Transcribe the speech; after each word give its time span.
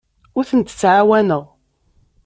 Ur 0.37 0.45
tent-ttɛawaneɣ. 0.49 1.43